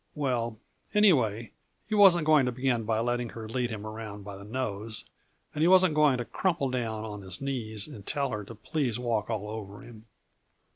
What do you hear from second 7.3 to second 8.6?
knees and tell her to